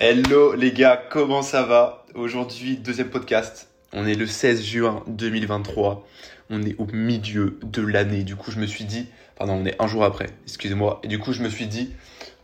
[0.00, 2.04] Hello les gars, comment ça va?
[2.16, 3.68] Aujourd'hui, deuxième podcast.
[3.92, 6.04] On est le 16 juin 2023.
[6.50, 8.24] On est au milieu de l'année.
[8.24, 11.00] Du coup, je me suis dit, pardon, on est un jour après, excusez-moi.
[11.04, 11.92] Et du coup, je me suis dit,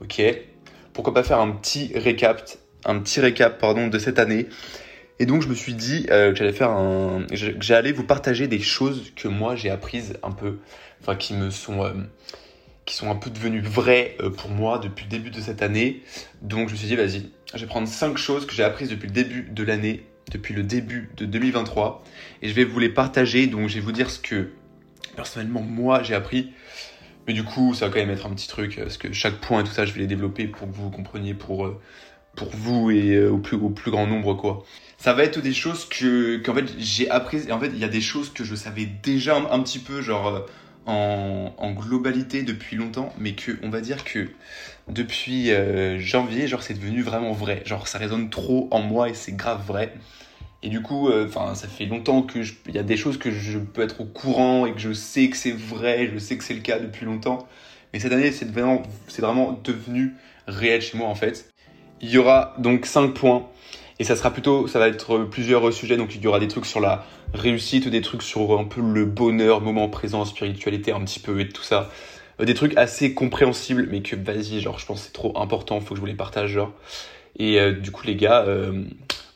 [0.01, 0.23] ok,
[0.93, 2.49] pourquoi pas faire un petit récap,
[2.85, 4.47] un petit récap, pardon, de cette année.
[5.19, 7.27] Et donc, je me suis dit euh, que j'allais faire un,
[7.93, 10.59] vous partager des choses que moi j'ai apprises un peu,
[11.01, 11.95] enfin qui me sont euh,
[12.91, 16.03] qui sont un peu devenues vraies euh, pour moi depuis le début de cette année.
[16.43, 19.07] Donc je me suis dit, vas-y, je vais prendre 5 choses que j'ai apprises depuis
[19.07, 22.05] le début de l'année, depuis le début de 2023,
[22.43, 23.47] et je vais vous les partager.
[23.47, 24.51] Donc je vais vous dire ce que
[25.17, 26.53] personnellement moi j'ai appris.
[27.27, 29.61] Mais du coup, ça va quand même être un petit truc, parce que chaque point
[29.61, 31.81] et tout ça, je vais les développer pour que vous compreniez pour, euh,
[32.35, 34.65] pour vous et euh, au, plus, au plus grand nombre, quoi.
[34.97, 37.47] Ça va être des choses que, qu'en fait, j'ai apprises.
[37.47, 40.01] Et en fait, il y a des choses que je savais déjà un petit peu,
[40.01, 40.47] genre,
[40.87, 44.29] en, globalité depuis longtemps, mais que on va dire que
[44.89, 47.63] depuis euh, janvier, genre c'est devenu vraiment vrai.
[47.65, 49.95] Genre ça résonne trop en moi et c'est grave vrai.
[50.63, 53.59] Et du coup, enfin, ça fait longtemps que il y a des choses que je
[53.59, 56.55] peux être au courant et que je sais que c'est vrai, je sais que c'est
[56.55, 57.49] le cas depuis longtemps.
[57.93, 60.15] Mais cette année, c'est vraiment, c'est vraiment devenu
[60.47, 61.51] réel chez moi en fait.
[62.03, 63.49] Il y aura donc 5 points
[64.01, 65.99] et ça sera plutôt, ça va être plusieurs sujets.
[65.99, 67.05] Donc il y aura des trucs sur la
[67.35, 71.49] réussite, des trucs sur un peu le bonheur, moment présent, spiritualité, un petit peu et
[71.51, 71.91] tout ça.
[72.43, 75.97] Des trucs assez compréhensibles, mais que vas-y, genre je pense c'est trop important, faut que
[75.97, 76.73] je vous les partage, genre.
[77.39, 78.85] Et euh, du coup les gars, euh,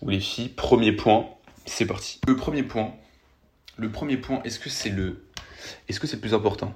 [0.00, 1.26] ou les filles, premier point,
[1.66, 2.18] c'est parti.
[2.26, 2.94] Le premier point,
[3.76, 5.26] le premier point, est-ce que c'est le,
[5.90, 6.72] est-ce que c'est le plus important?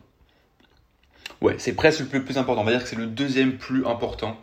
[1.41, 2.61] Ouais, c'est presque le plus important.
[2.61, 4.39] On va dire que c'est le deuxième plus important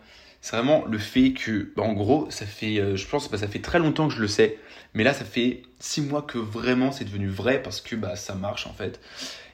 [0.45, 3.47] c'est vraiment le fait que, bah, en gros, ça fait, euh, je pense, bah, ça
[3.47, 4.59] fait très longtemps que je le sais,
[4.93, 8.35] mais là, ça fait six mois que vraiment c'est devenu vrai parce que bah, ça
[8.35, 8.99] marche en fait.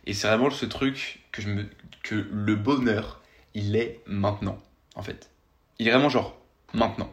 [0.05, 1.65] Et c'est vraiment ce truc que, je me,
[2.03, 3.21] que le bonheur,
[3.53, 4.59] il est maintenant,
[4.95, 5.29] en fait.
[5.79, 6.37] Il est vraiment genre
[6.73, 7.09] maintenant.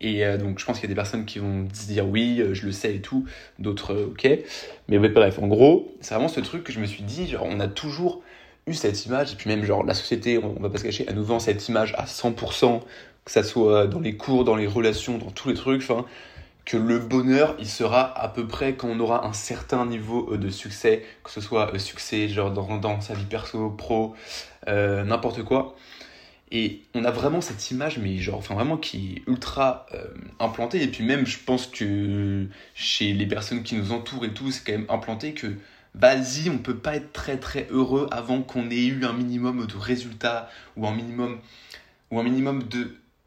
[0.00, 2.42] Et euh, donc, je pense qu'il y a des personnes qui vont se dire oui,
[2.42, 3.26] euh, je le sais et tout,
[3.58, 4.28] d'autres ok.
[4.88, 7.58] Mais bref, en gros, c'est vraiment ce truc que je me suis dit, genre, on
[7.58, 8.22] a toujours
[8.74, 11.24] cette image, et puis même genre la société, on, va pas se cacher, elle nous
[11.24, 12.80] vend cette image à 100%,
[13.24, 15.82] que ça soit dans les cours, dans les relations, dans tous les trucs,
[16.68, 20.36] que le bonheur, il sera à peu près quand on aura un certain niveau euh,
[20.36, 24.14] de succès, que ce soit euh, succès genre dans, dans sa vie perso, pro,
[24.68, 25.74] euh, n'importe quoi.
[26.50, 29.86] Et on a vraiment cette image, mais genre, enfin vraiment qui est ultra
[30.40, 30.82] implantée.
[30.82, 34.64] Et puis même, je pense que chez les personnes qui nous entourent et tout, c'est
[34.64, 35.48] quand même implanté que
[36.00, 39.76] vas-y, on peut pas être très très heureux avant qu'on ait eu un minimum de
[39.76, 41.40] résultats ou un minimum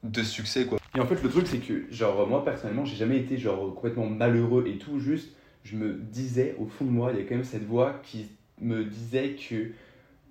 [0.03, 0.79] de, succès quoi.
[0.95, 4.07] Et en fait le truc c'est que genre moi personnellement j'ai jamais été genre complètement
[4.07, 4.99] malheureux et tout.
[4.99, 5.29] Juste
[5.63, 8.27] je me disais au fond de moi il y a quand même cette voix qui
[8.59, 9.71] me disait que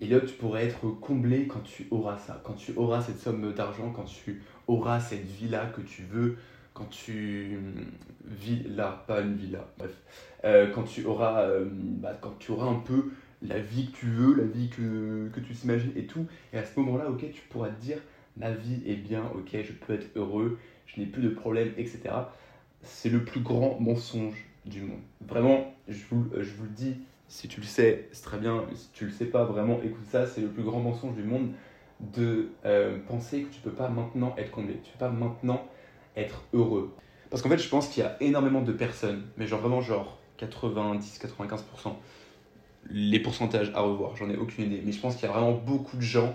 [0.00, 3.92] Elliot tu pourrais être comblé quand tu auras ça, quand tu auras cette somme d'argent,
[3.94, 6.36] quand tu auras cette vie là que tu veux,
[6.72, 7.58] quand tu
[8.24, 9.92] vis là, pas une villa, bref,
[10.44, 13.10] euh, quand tu auras, euh, bah, quand tu auras un peu
[13.42, 16.64] la vie que tu veux, la vie que, que tu t'imagines et tout, et à
[16.64, 17.98] ce moment-là, ok, tu pourras te dire,
[18.36, 22.00] ma vie est bien, ok, je peux être heureux, je n'ai plus de problèmes, etc.
[22.82, 25.00] C'est le plus grand mensonge du monde.
[25.26, 26.96] Vraiment, je vous, je vous le dis,
[27.28, 30.26] si tu le sais, c'est très bien, si tu le sais pas, vraiment, écoute ça,
[30.26, 31.52] c'est le plus grand mensonge du monde
[32.00, 35.66] de euh, penser que tu peux pas maintenant être comblé, tu peux pas maintenant
[36.16, 36.94] être heureux.
[37.30, 40.19] Parce qu'en fait, je pense qu'il y a énormément de personnes, mais genre vraiment genre
[40.40, 41.94] 90-95%,
[42.90, 45.52] les pourcentages à revoir, j'en ai aucune idée, mais je pense qu'il y a vraiment
[45.52, 46.34] beaucoup de gens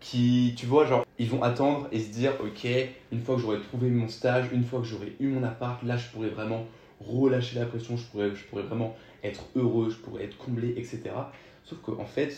[0.00, 2.68] qui, tu vois, genre, ils vont attendre et se dire, ok,
[3.12, 5.96] une fois que j'aurai trouvé mon stage, une fois que j'aurai eu mon appart, là,
[5.96, 6.66] je pourrais vraiment
[7.00, 8.94] relâcher la pression, je pourrais, je pourrais vraiment
[9.24, 11.02] être heureux, je pourrais être comblé, etc.
[11.64, 12.34] Sauf qu'en fait,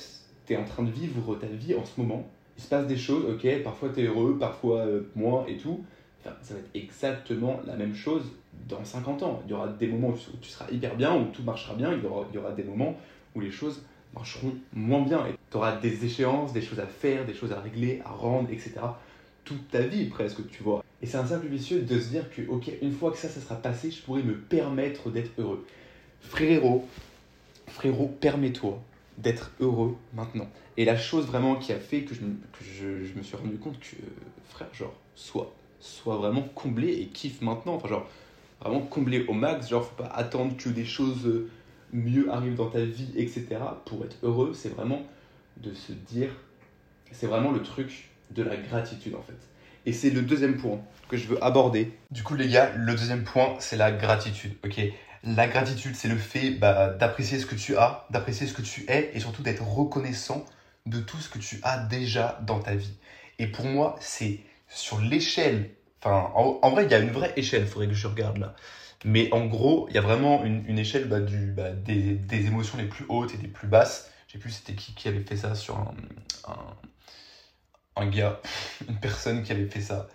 [0.47, 2.97] tu es en train de vivre ta vie en ce moment, il se passe des
[2.97, 5.85] choses, ok, parfois tu es heureux, parfois euh, moins et tout,
[6.25, 8.25] ça va être exactement la même chose
[8.69, 9.43] dans 50 ans.
[9.47, 12.03] Il y aura des moments où tu seras hyper bien, où tout marchera bien, il
[12.03, 12.97] y aura, il des moments
[13.35, 13.83] où les choses
[14.15, 15.27] marcheront moins bien.
[15.27, 18.51] Et tu auras des échéances, des choses à faire, des choses à régler, à rendre,
[18.51, 18.75] etc.
[19.45, 20.85] Toute ta vie presque, tu vois.
[21.01, 23.41] Et c'est un simple vicieux de se dire que, ok, une fois que ça, ça
[23.41, 25.65] sera passé, je pourrai me permettre d'être heureux.
[26.21, 26.87] Frérot,
[27.69, 28.83] frérot, permets-toi
[29.19, 30.49] d'être heureux maintenant.
[30.77, 32.87] Et la chose vraiment qui a fait que je,
[33.17, 33.97] me suis rendu compte que,
[34.49, 37.75] frère, genre, soit soit vraiment comblé et kiffe maintenant.
[37.75, 38.09] Enfin, genre,
[38.61, 39.69] vraiment comblé au max.
[39.69, 41.47] Genre, faut pas attendre que des choses
[41.93, 43.47] mieux arrivent dans ta vie, etc.
[43.87, 44.53] pour être heureux.
[44.55, 45.03] C'est vraiment
[45.59, 46.31] de se dire.
[47.13, 49.39] C'est vraiment le truc de la gratitude, en fait.
[49.87, 51.93] Et c'est le deuxième point que je veux aborder.
[52.11, 54.55] Du coup, les gars, le deuxième point, c'est la gratitude.
[54.65, 54.81] Ok?
[55.25, 58.85] La gratitude, c'est le fait bah, d'apprécier ce que tu as, d'apprécier ce que tu
[58.89, 60.45] es et surtout d'être reconnaissant
[60.87, 62.93] de tout ce que tu as déjà dans ta vie.
[63.39, 65.71] Et pour moi, c'est sur l'échelle
[66.03, 68.55] Enfin, en, vrai, il y a une vraie échelle, il faudrait que je regarde là.
[69.05, 72.85] Mais en gros, il y a vraiment une, échelle bah, du, bah, des, émotions les
[72.85, 74.11] plus hautes et des plus basses.
[74.29, 75.95] Je sais plus c'était qui, qui avait fait ça sur un,
[77.97, 78.41] un, gars,
[78.89, 80.09] une personne qui avait fait ça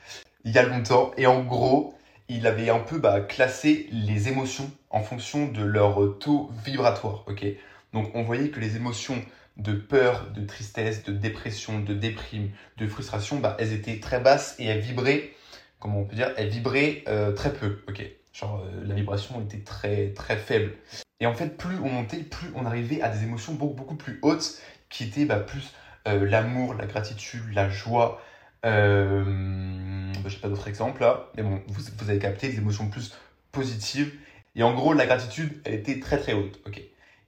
[0.45, 1.11] il y a longtemps.
[1.17, 1.97] Et en gros,
[2.29, 7.23] il avait un peu bah, classé les émotions en fonction de leur taux vibratoire.
[7.27, 7.45] ok?
[7.94, 9.21] Donc on voyait que les émotions
[9.57, 14.55] de peur, de tristesse, de dépression, de déprime, de frustration, bah, elles étaient très basses
[14.59, 15.31] et elles vibraient,
[15.79, 17.83] comment on peut dire, elles vibraient euh, très peu.
[17.88, 18.03] ok
[18.33, 20.73] Genre euh, la vibration était très très faible.
[21.19, 24.19] Et en fait, plus on montait, plus on arrivait à des émotions beaucoup, beaucoup plus
[24.23, 24.59] hautes
[24.89, 25.71] qui étaient bah, plus
[26.07, 28.21] euh, l'amour, la gratitude, la joie,
[28.63, 32.89] bah, je n'ai pas d'autres exemples là, mais bon, vous, vous, avez capté des émotions
[32.89, 33.13] plus
[33.51, 34.13] positives.
[34.55, 36.59] Et en gros, la gratitude, elle était très très haute.
[36.65, 36.81] ok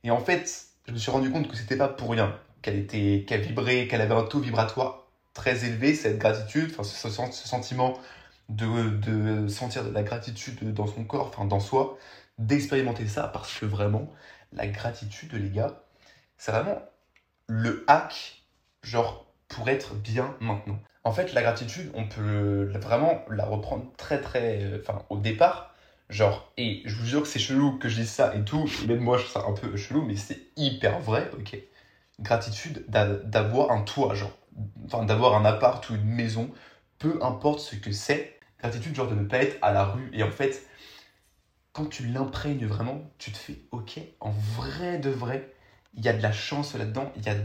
[0.05, 3.25] et en fait, je me suis rendu compte que c'était pas pour rien qu'elle était,
[3.27, 7.99] qu'elle vibrait, qu'elle avait un taux vibratoire très élevé, cette gratitude, ce, sentiment
[8.49, 11.97] de, de, sentir de la gratitude dans son corps, enfin dans soi,
[12.37, 14.11] d'expérimenter ça parce que vraiment,
[14.53, 15.83] la gratitude, les gars,
[16.37, 16.81] c'est vraiment
[17.47, 18.43] le hack,
[18.81, 20.79] genre, pour être bien maintenant.
[21.03, 24.63] En fait, la gratitude, on peut vraiment la reprendre très très.
[24.63, 25.74] Euh, enfin, au départ,
[26.09, 28.87] genre, et je vous jure que c'est chelou que je dise ça et tout, et
[28.87, 31.57] même moi je trouve ça un peu chelou, mais c'est hyper vrai, ok.
[32.19, 34.31] Gratitude d'avoir un toit, genre,
[34.85, 36.49] enfin, d'avoir un appart ou une maison,
[36.99, 38.39] peu importe ce que c'est.
[38.59, 40.09] Gratitude, genre, de ne pas être à la rue.
[40.13, 40.65] Et en fait,
[41.73, 45.53] quand tu l'imprègnes vraiment, tu te fais, ok, en vrai de vrai,
[45.93, 47.35] il y a de la chance là-dedans, il y, a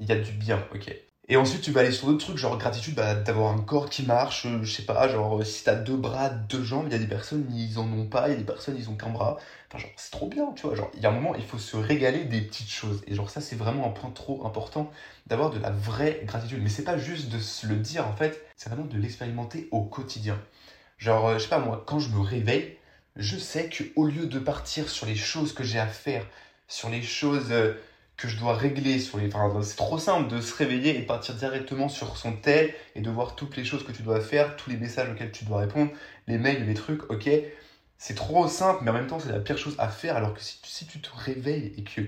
[0.00, 0.94] il y a du bien, ok.
[1.28, 4.04] Et ensuite, tu vas aller sur d'autres trucs, genre gratitude bah, d'avoir un corps qui
[4.04, 6.98] marche, euh, je sais pas, genre si t'as deux bras, deux jambes, il y a
[6.98, 9.36] des personnes, ils en ont pas, il y a des personnes, ils ont qu'un bras.
[9.68, 10.76] Enfin, genre, c'est trop bien, tu vois.
[10.76, 13.02] Genre, il y a un moment, il faut se régaler des petites choses.
[13.08, 14.88] Et genre, ça, c'est vraiment un point trop important
[15.26, 16.62] d'avoir de la vraie gratitude.
[16.62, 19.82] Mais c'est pas juste de se le dire, en fait, c'est vraiment de l'expérimenter au
[19.82, 20.40] quotidien.
[20.98, 22.78] Genre, euh, je sais pas, moi, quand je me réveille,
[23.16, 26.24] je sais qu'au lieu de partir sur les choses que j'ai à faire,
[26.68, 27.50] sur les choses.
[27.50, 27.74] Euh,
[28.16, 29.32] que je dois régler sur les.
[29.34, 33.10] Enfin, c'est trop simple de se réveiller et partir directement sur son tel et de
[33.10, 35.90] voir toutes les choses que tu dois faire, tous les messages auxquels tu dois répondre,
[36.26, 37.28] les mails, les trucs, ok.
[37.98, 40.16] C'est trop simple, mais en même temps, c'est la pire chose à faire.
[40.16, 42.02] Alors que si tu, si tu te réveilles et que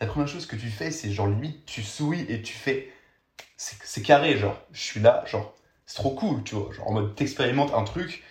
[0.00, 2.92] la première chose que tu fais, c'est genre limite, tu souris et tu fais.
[3.56, 5.54] C'est carré, genre, je suis là, genre,
[5.86, 6.72] c'est trop cool, tu vois.
[6.72, 8.24] Genre, en mode, t'expérimentes un truc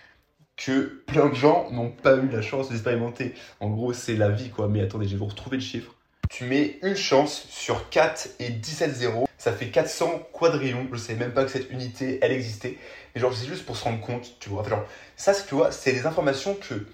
[0.56, 3.34] que plein de gens n'ont pas eu la chance d'expérimenter.
[3.60, 4.68] En gros, c'est la vie, quoi.
[4.68, 5.94] Mais attendez, je vais vous retrouver le chiffre
[6.32, 9.28] tu mets une chance sur 4 et 17 zéros.
[9.36, 10.88] Ça fait 400 quadrillions.
[10.90, 12.78] Je sais même pas que cette unité, elle existait.
[13.14, 14.66] Mais genre, c'est juste pour se rendre compte, tu vois.
[14.66, 14.84] genre,
[15.14, 16.86] ça, tu vois, c'est des informations que.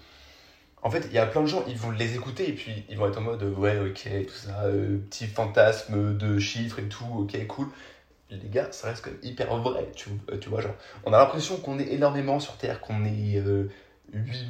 [0.81, 2.97] En fait, il y a plein de gens, ils vont les écouter et puis ils
[2.97, 7.05] vont être en mode ouais, ok, tout ça, euh, petit fantasme de chiffres et tout,
[7.17, 7.67] ok, cool.
[8.29, 10.61] Les gars, ça reste quand même hyper vrai, tu, euh, tu vois.
[10.61, 10.75] Genre,
[11.05, 13.69] on a l'impression qu'on est énormément sur Terre, qu'on est 8 euh,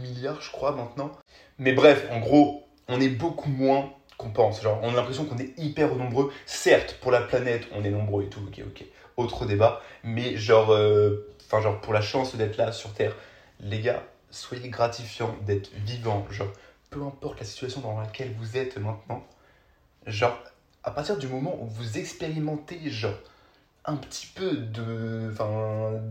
[0.02, 1.12] milliards, je crois, maintenant.
[1.58, 4.62] Mais bref, en gros, on est beaucoup moins qu'on pense.
[4.62, 6.32] Genre, on a l'impression qu'on est hyper nombreux.
[6.46, 8.86] Certes, pour la planète, on est nombreux et tout, ok, ok.
[9.18, 9.82] Autre débat.
[10.04, 13.16] Mais genre, euh, enfin, genre, pour la chance d'être là sur Terre,
[13.62, 16.28] les gars, soyez gratifiants d'être vivants.
[16.30, 16.52] Genre,
[16.90, 19.24] peu importe la situation dans laquelle vous êtes maintenant,
[20.06, 20.38] genre,
[20.84, 23.18] à partir du moment où vous expérimentez, genre,
[23.86, 25.34] un petit peu de,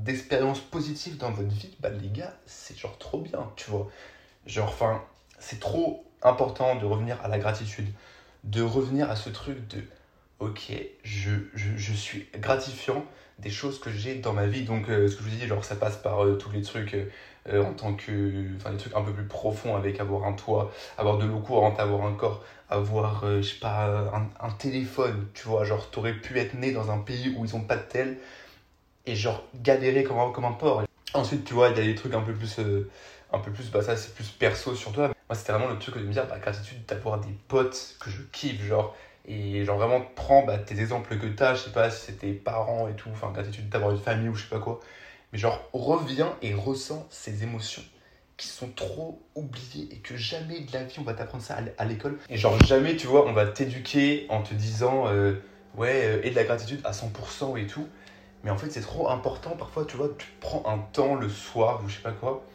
[0.02, 3.88] d'expérience positive dans votre vie, bah les gars, c'est genre trop bien, tu vois.
[4.46, 5.04] Genre, enfin,
[5.38, 7.88] c'est trop important de revenir à la gratitude,
[8.44, 9.82] de revenir à ce truc de
[10.40, 10.72] ok,
[11.02, 13.04] je, je, suis gratifiant
[13.38, 14.62] des choses que j'ai dans ma vie.
[14.62, 16.94] Donc, euh, ce que je vous dis, genre, ça passe par euh, tous les trucs
[17.48, 18.56] euh, en tant que.
[18.56, 21.80] Enfin, les trucs un peu plus profonds avec avoir un toit, avoir de l'eau courante,
[21.80, 25.64] avoir un corps, avoir, je sais pas, un, téléphone, tu vois.
[25.64, 28.18] Genre, t'aurais pu être né dans un pays où ils ont pas de tel
[29.06, 30.84] et genre galérer comme comme un porc.
[31.14, 32.60] Ensuite, tu vois, il y a des trucs un peu plus
[33.32, 35.10] un peu plus, bah ça c'est plus perso sur toi.
[35.28, 38.22] Moi c'était vraiment le truc de me dire, bah gratitude d'avoir des potes que je
[38.32, 42.06] kiffe, genre, et genre vraiment prends bah, tes exemples que t'as, je sais pas si
[42.06, 44.80] c'est tes parents et tout, enfin gratitude d'avoir une famille ou je sais pas quoi,
[45.32, 47.82] mais genre reviens et ressens ces émotions
[48.38, 51.84] qui sont trop oubliées et que jamais de la vie on va t'apprendre ça à
[51.84, 52.18] l'école.
[52.30, 55.34] Et genre jamais tu vois on va t'éduquer en te disant euh,
[55.74, 57.86] ouais euh, et de la gratitude à 100% et tout.
[58.44, 61.82] Mais en fait c'est trop important parfois tu vois tu prends un temps le soir
[61.84, 62.46] ou je sais pas quoi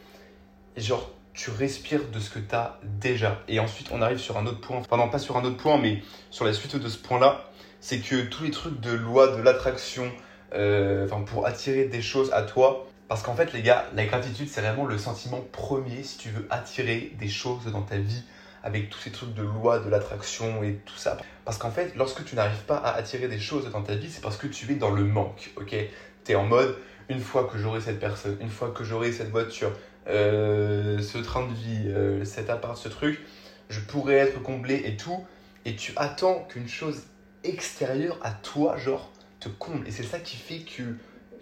[0.76, 3.42] et genre tu respires de ce que tu as déjà.
[3.48, 5.78] Et ensuite, on arrive sur un autre point, enfin non pas sur un autre point,
[5.78, 7.50] mais sur la suite de ce point-là,
[7.80, 10.12] c'est que tous les trucs de loi de l'attraction,
[10.54, 14.62] euh, pour attirer des choses à toi, parce qu'en fait les gars, la gratitude c'est
[14.62, 18.24] vraiment le sentiment premier si tu veux attirer des choses dans ta vie
[18.64, 21.18] avec tous ces trucs de loi de l'attraction et tout ça.
[21.44, 24.22] Parce qu'en fait, lorsque tu n'arrives pas à attirer des choses dans ta vie, c'est
[24.22, 25.76] parce que tu es dans le manque, ok?
[26.24, 26.78] Tu es en mode,
[27.10, 29.74] une fois que j'aurai cette personne, une fois que j'aurai cette voiture,
[30.08, 33.22] euh, ce train de vie, euh, cet appart, ce truc,
[33.70, 35.26] je pourrais être comblé et tout.
[35.66, 37.04] Et tu attends qu'une chose
[37.44, 39.88] extérieure à toi, genre, te comble.
[39.88, 40.84] Et c'est ça qui fait que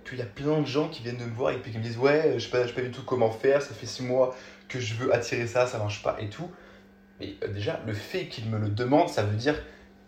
[0.07, 1.83] qu'il y a plein de gens qui viennent de me voir et puis qui me
[1.83, 4.35] disent ouais je sais pas, sais pas du tout comment faire ça fait six mois
[4.67, 6.49] que je veux attirer ça ça marche pas et tout
[7.19, 9.61] mais euh, déjà le fait qu'ils me le demandent ça veut dire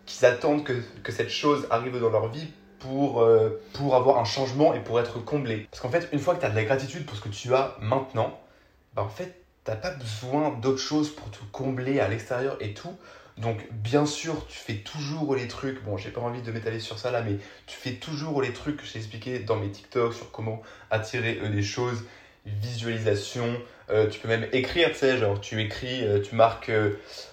[0.04, 0.72] qu'ils attendent que,
[1.04, 2.48] que, cette chose arrive dans leur vie
[2.80, 3.24] pour,
[3.72, 6.46] pour avoir un changement et pour être comblé parce qu'en fait une fois que tu
[6.46, 8.36] as de la gratitude pour ce que tu as maintenant
[8.94, 12.96] bah en fait t'as pas besoin d'autre chose pour te combler à l'extérieur et tout
[13.38, 15.82] donc, bien sûr, tu fais toujours les trucs.
[15.82, 17.36] Bon, j'ai pas envie de m'étaler sur ça là, mais
[17.66, 21.48] tu fais toujours les trucs que j'ai expliqué dans mes TikTok sur comment attirer euh,
[21.48, 22.04] des choses,
[22.46, 23.60] visualisation.
[23.90, 26.70] Euh, tu peux même écrire, tu sais, genre tu écris, euh, tu marques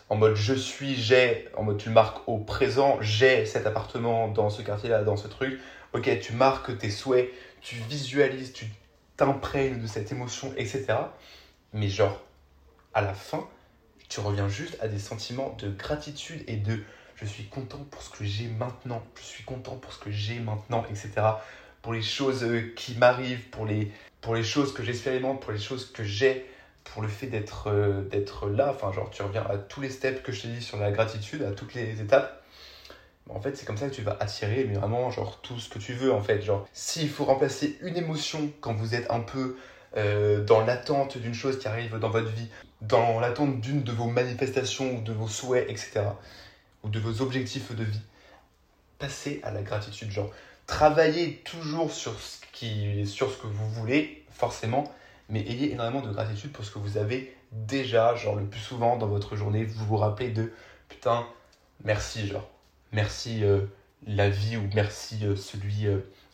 [0.09, 4.27] en mode je suis, j'ai, en mode tu le marques au présent, j'ai cet appartement
[4.27, 5.59] dans ce quartier-là, dans ce truc.
[5.93, 7.29] Ok, tu marques tes souhaits,
[7.61, 8.65] tu visualises, tu
[9.17, 10.85] t'imprègnes de cette émotion, etc.
[11.73, 12.21] Mais genre,
[12.93, 13.47] à la fin,
[14.09, 16.83] tu reviens juste à des sentiments de gratitude et de
[17.15, 20.39] je suis content pour ce que j'ai maintenant, je suis content pour ce que j'ai
[20.39, 21.11] maintenant, etc.
[21.81, 25.59] Pour les choses euh, qui m'arrivent, pour les, pour les choses que j'expérimente, pour les
[25.59, 26.45] choses que j'ai,
[26.83, 28.71] pour le fait d'être euh, d'être là.
[28.71, 31.43] Enfin, genre, tu reviens à tous les steps que je t'ai dit sur la gratitude,
[31.43, 32.43] à toutes les étapes.
[33.29, 35.79] En fait, c'est comme ça que tu vas attirer, mais vraiment, genre, tout ce que
[35.79, 36.41] tu veux, en fait.
[36.41, 39.57] Genre, s'il faut remplacer une émotion quand vous êtes un peu
[39.97, 42.47] euh, dans l'attente d'une chose qui arrive dans votre vie,
[42.81, 46.03] dans l'attente d'une de vos manifestations ou de vos souhaits, etc.,
[46.83, 48.01] ou de vos objectifs de vie,
[48.97, 50.09] passez à la gratitude.
[50.09, 50.31] Genre,
[50.65, 54.91] travaillez toujours sur ce, qui, sur ce que vous voulez, forcément,
[55.29, 58.97] mais ayez énormément de gratitude pour ce que vous avez déjà, genre le plus souvent
[58.97, 60.51] dans votre journée, vous vous rappelez de
[60.87, 61.27] putain,
[61.83, 62.49] merci, genre,
[62.91, 63.61] merci euh,
[64.07, 65.87] la vie ou merci euh, celui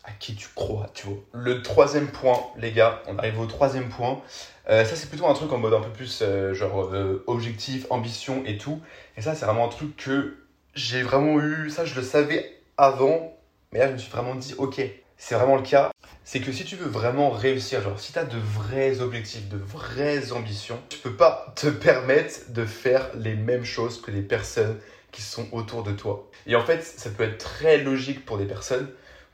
[0.07, 1.17] à qui tu crois, tu vois.
[1.33, 4.21] Le troisième point, les gars, on arrive au troisième point.
[4.69, 7.85] Euh, ça, c'est plutôt un truc en mode un peu plus euh, genre euh, objectif,
[7.89, 8.81] ambition et tout.
[9.17, 10.37] Et ça, c'est vraiment un truc que
[10.73, 11.69] j'ai vraiment eu.
[11.69, 13.37] Ça, je le savais avant,
[13.71, 14.81] mais là, je me suis vraiment dit, ok,
[15.17, 15.91] c'est vraiment le cas.
[16.23, 19.57] C'est que si tu veux vraiment réussir, genre si tu as de vrais objectifs, de
[19.57, 24.77] vraies ambitions, tu peux pas te permettre de faire les mêmes choses que les personnes
[25.11, 26.29] qui sont autour de toi.
[26.45, 28.89] Et en fait, ça peut être très logique pour des personnes.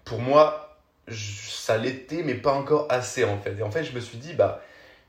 [0.05, 0.77] Pour moi,
[1.09, 3.57] ça l'était, mais pas encore assez en fait.
[3.57, 4.61] Et en fait, je me suis dit, bah,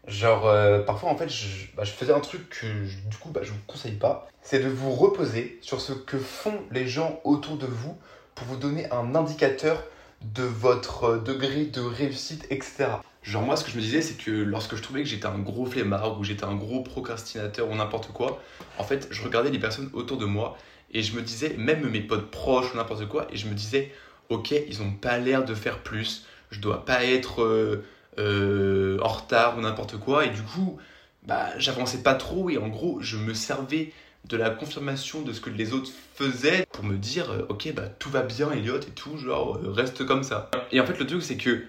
[0.07, 1.29] genre, euh, parfois en fait,
[1.77, 2.67] bah, je, faisais un truc que
[3.09, 4.29] du coup, bah, je vous conseille pas.
[4.43, 7.97] C'est de vous reposer sur ce que font les gens autour de vous
[8.35, 9.83] pour vous donner un indicateur
[10.23, 12.87] de votre degré de réussite, etc.
[13.23, 15.39] Genre moi ce que je me disais c'est que lorsque je trouvais que j'étais un
[15.39, 18.43] gros flemmard ou j'étais un gros procrastinateur ou n'importe quoi,
[18.79, 20.57] en fait je regardais les personnes autour de moi
[20.95, 23.93] et je me disais, même mes potes proches ou n'importe quoi, et je me disais,
[24.29, 27.85] ok, ils n'ont pas l'air de faire plus, je dois pas être euh,
[28.19, 30.25] euh, en retard ou n'importe quoi.
[30.27, 30.79] Et du coup,
[31.27, 33.93] bah, j'avançais pas trop et en gros, je me servais
[34.27, 37.89] de la confirmation de ce que les autres faisaient pour me dire, euh, ok, bah,
[37.99, 40.51] tout va bien, Elliot, et tout, genre, reste comme ça.
[40.73, 41.65] Et en fait, le truc, c'est que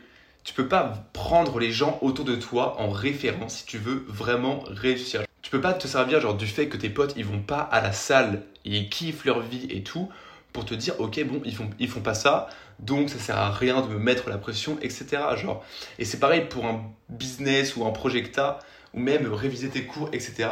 [0.46, 4.64] tu peux pas prendre les gens autour de toi en référence si tu veux vraiment
[4.68, 5.24] réussir.
[5.42, 7.82] Tu peux pas te servir genre du fait que tes potes ils vont pas à
[7.82, 10.10] la salle et ils kiffent leur vie et tout
[10.56, 12.48] pour te dire ok bon ils font ils font pas ça
[12.80, 15.64] donc ça sert à rien de me mettre la pression etc genre
[16.00, 18.60] et c'est pareil pour un business ou un projecta
[18.94, 20.50] ou même réviser tes cours etc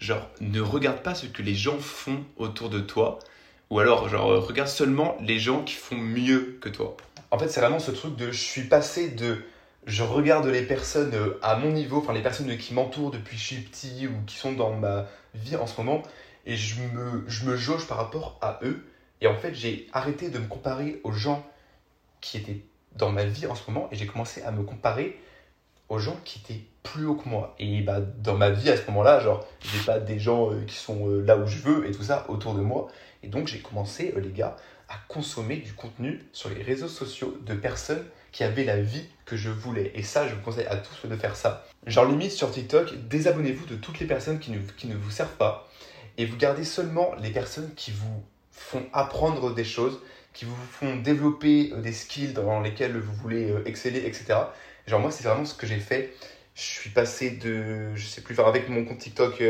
[0.00, 3.20] genre ne regarde pas ce que les gens font autour de toi
[3.70, 6.96] ou alors genre regarde seulement les gens qui font mieux que toi
[7.30, 9.38] en fait c'est vraiment ce truc de je suis passé de
[9.86, 13.40] je regarde les personnes euh, à mon niveau, enfin les personnes qui m'entourent depuis que
[13.40, 16.02] je suis petit ou qui sont dans ma vie en ce moment,
[16.44, 18.84] et je me, je me jauge par rapport à eux.
[19.20, 21.44] Et en fait, j'ai arrêté de me comparer aux gens
[22.20, 22.62] qui étaient
[22.94, 25.18] dans ma vie en ce moment et j'ai commencé à me comparer
[25.88, 27.54] aux gens qui étaient plus haut que moi.
[27.58, 30.74] Et bah, dans ma vie à ce moment-là, genre, j'ai pas des gens euh, qui
[30.74, 32.88] sont euh, là où je veux et tout ça autour de moi.
[33.22, 34.56] Et donc, j'ai commencé, euh, les gars,
[34.88, 39.36] à consommer du contenu sur les réseaux sociaux de personnes qui avaient la vie que
[39.36, 39.92] je voulais.
[39.94, 41.66] Et ça, je vous conseille à tous de faire ça.
[41.86, 45.36] Genre, limite sur TikTok, désabonnez-vous de toutes les personnes qui ne, qui ne vous servent
[45.36, 45.68] pas
[46.18, 48.22] et vous gardez seulement les personnes qui vous
[48.56, 50.00] font apprendre des choses,
[50.32, 54.34] qui vous font développer euh, des skills dans lesquels vous voulez euh, exceller, etc.
[54.86, 56.12] Genre moi, c'est vraiment ce que j'ai fait.
[56.54, 59.42] Je suis passé de, je sais plus, faire avec mon compte TikTok,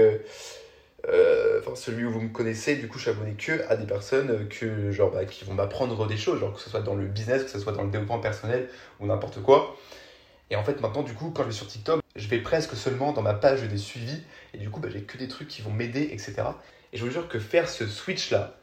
[1.09, 3.87] euh, enfin celui où vous me connaissez, du coup je suis abonné que à des
[3.87, 7.07] personnes que, genre, bah, qui vont m'apprendre des choses, genre que ce soit dans le
[7.07, 9.77] business, que ce soit dans le développement personnel ou n'importe quoi.
[10.51, 13.13] Et en fait maintenant du coup quand je vais sur TikTok, je vais presque seulement
[13.13, 14.21] dans ma page des suivis
[14.53, 16.35] et du coup bah, j'ai que des trucs qui vont m'aider, etc.
[16.93, 18.59] Et je vous jure que faire ce switch là,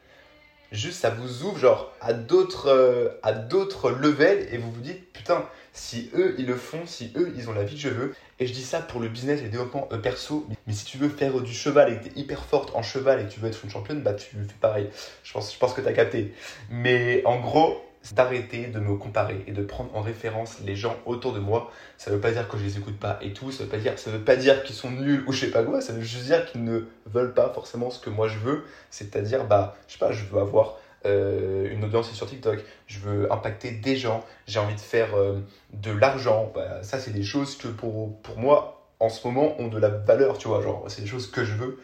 [0.73, 5.13] juste ça vous ouvre genre à d'autres euh, à d'autres levels et vous vous dites
[5.13, 8.15] putain si eux ils le font si eux ils ont la vie que je veux.
[8.39, 10.97] Et je dis ça pour le business et le développement euh, perso mais si tu
[10.97, 13.39] veux faire du cheval et que tu es hyper forte en cheval et que tu
[13.39, 14.89] veux être une championne bah tu fais pareil.
[15.23, 16.33] Je pense je pense que tu as capté.
[16.69, 20.95] Mais en gros c'est d'arrêter de me comparer et de prendre en référence les gens
[21.05, 21.71] autour de moi.
[21.97, 23.77] Ça ne veut pas dire que je les écoute pas et tout, ça veut pas
[23.77, 26.25] dire, veut pas dire qu'ils sont nuls ou je sais pas quoi, ça veut juste
[26.25, 29.99] dire qu'ils ne veulent pas forcément ce que moi je veux, c'est-à-dire bah je sais
[29.99, 34.59] pas, je veux avoir euh, une audience sur TikTok, je veux impacter des gens, j'ai
[34.59, 35.39] envie de faire euh,
[35.73, 39.67] de l'argent, bah, ça c'est des choses que pour, pour moi en ce moment ont
[39.67, 41.79] de la valeur, tu vois, genre c'est des choses que je veux.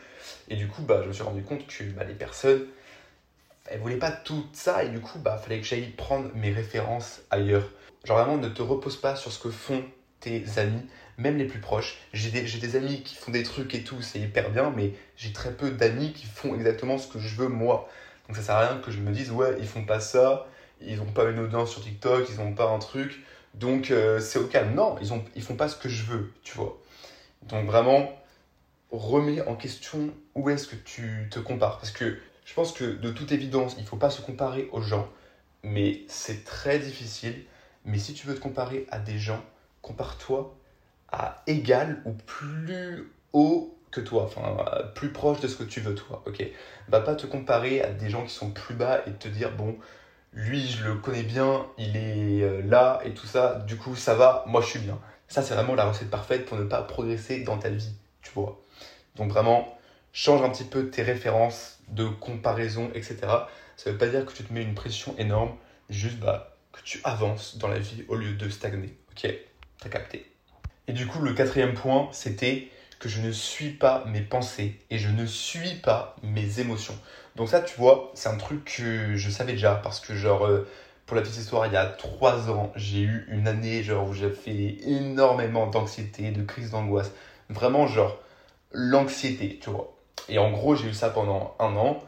[0.50, 2.66] Et du coup, bah, je me suis rendu compte que bah, les personnes,
[3.66, 7.22] elle voulait pas tout ça et du coup, bah, fallait que j'aille prendre mes références
[7.30, 7.70] ailleurs.
[8.06, 9.84] Genre vraiment, ne te repose pas sur ce que font
[10.20, 10.82] tes amis,
[11.18, 11.98] même les plus proches.
[12.14, 15.32] J'ai des, des, amis qui font des trucs et tout, c'est hyper bien, mais j'ai
[15.32, 17.90] très peu d'amis qui font exactement ce que je veux moi.
[18.28, 20.48] Donc ça sert à rien que je me dise, ouais, ils font pas ça,
[20.82, 23.24] ils n'ont pas une audience sur TikTok, ils n'ont pas un truc,
[23.54, 24.58] donc euh, c'est ok.
[24.74, 26.80] Non, ils, ont, ils font pas ce que je veux, tu vois.
[27.44, 28.10] Donc vraiment,
[28.92, 31.78] remets en question où est-ce que tu te compares.
[31.78, 32.18] Parce que
[32.50, 35.08] je pense que de toute évidence, il ne faut pas se comparer aux gens,
[35.62, 37.46] mais c'est très difficile.
[37.86, 39.44] Mais si tu veux te comparer à des gens,
[39.84, 40.58] compare-toi
[41.12, 44.58] à égal ou plus haut que toi, enfin
[44.96, 46.44] plus proche de ce que tu veux toi, ok?
[46.88, 49.78] Va pas te comparer à des gens qui sont plus bas et te dire bon,
[50.34, 54.16] lui je le connais bien, il est euh, là et tout ça, du coup ça
[54.16, 55.00] va, moi je suis bien.
[55.28, 58.60] Ça c'est vraiment la recette parfaite pour ne pas progresser dans ta vie, tu vois?
[59.18, 59.79] Donc vraiment,
[60.20, 63.20] change un petit peu tes références de comparaison, etc.
[63.78, 65.56] Ça ne veut pas dire que tu te mets une pression énorme,
[65.90, 68.98] juste bah, que tu avances dans la vie au lieu de stagner.
[69.12, 69.34] Ok,
[69.80, 70.30] t'as capté.
[70.90, 72.68] Et du coup, le quatrième point, c'était
[73.00, 77.00] que je ne suis pas mes pensées et je ne suis pas mes émotions.
[77.38, 80.68] Donc ça, tu vois, c'est un truc que je savais déjà parce que genre, euh,
[81.06, 84.14] pour la petite histoire, il y a trois ans, j'ai eu une année genre où
[84.14, 87.12] j'ai fait énormément d'anxiété, de crise d'angoisse.
[87.50, 88.20] Vraiment genre
[88.74, 89.96] l'anxiété, tu vois.
[90.28, 92.00] Et en gros, j'ai eu ça pendant un an.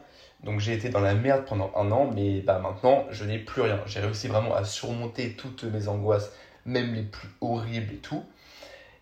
[0.44, 3.62] Donc j'ai été dans la merde pendant un an, mais bah, maintenant, je n'ai plus
[3.62, 3.80] rien.
[3.86, 6.32] J'ai réussi vraiment à surmonter toutes mes angoisses,
[6.66, 8.24] même les plus horribles et tout.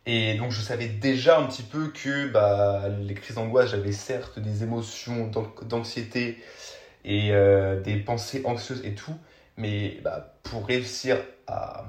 [0.07, 4.39] Et donc je savais déjà un petit peu que bah, les crises d'angoisse, j'avais certes
[4.39, 5.31] des émotions
[5.63, 6.43] d'anxiété
[7.05, 9.15] et euh, des pensées anxieuses et tout,
[9.57, 11.85] mais bah, pour réussir à,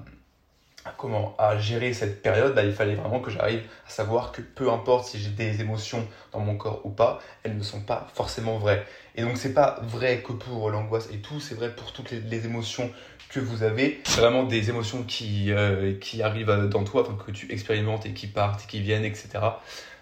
[0.98, 4.72] comment à gérer cette période, bah, il fallait vraiment que j'arrive à savoir que peu
[4.72, 8.58] importe si j'ai des émotions dans mon corps ou pas, elles ne sont pas forcément
[8.58, 8.86] vraies.
[9.16, 12.46] Et donc c'est pas vrai que pour l'angoisse et tout, c'est vrai pour toutes les,
[12.46, 12.92] émotions
[13.30, 14.02] que vous avez.
[14.06, 18.28] C'est vraiment des émotions qui, euh, qui arrivent dans toi, que tu expérimentes et qui
[18.28, 19.30] partent et qui viennent, etc.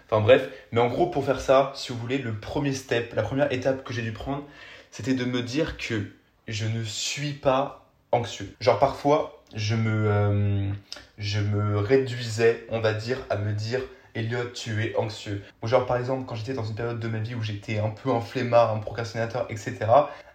[0.06, 3.22] Enfin bref, mais en gros pour faire ça, si vous voulez, le premier step, la
[3.22, 4.44] première étape que j'ai dû prendre,
[4.90, 6.10] c'était de me dire que
[6.48, 8.54] je ne suis pas anxieux.
[8.60, 10.70] Genre parfois, je me, euh,
[11.18, 13.80] je me réduisais, on va dire, à me dire
[14.14, 15.42] Elliot, tu es anxieux.
[15.62, 17.90] Ou genre, par exemple, quand j'étais dans une période de ma vie où j'étais un
[17.90, 19.76] peu un flemmard, un procrastinateur, etc.,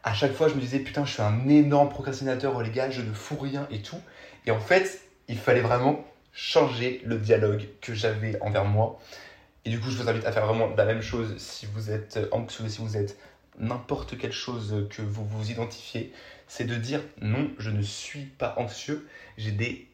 [0.03, 3.01] à chaque fois, je me disais Putain, je suis un énorme procrastinateur, les gars, je
[3.01, 3.99] ne fous rien et tout.
[4.45, 8.99] Et en fait, il fallait vraiment changer le dialogue que j'avais envers moi.
[9.65, 12.19] Et du coup, je vous invite à faire vraiment la même chose si vous êtes
[12.31, 13.17] anxieux, si vous êtes
[13.57, 16.13] n'importe quelle chose que vous vous identifiez
[16.47, 19.87] c'est de dire non, je ne suis pas anxieux, j'ai des